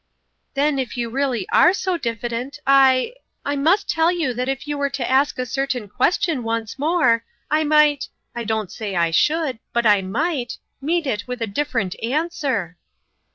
[0.55, 3.13] "Then, if you are really so diffident, I
[3.45, 7.23] I must tell you that if you were to ask a certain question once more,
[7.51, 11.95] I might I don't say I should, but I might meet it with a different
[12.01, 12.77] answer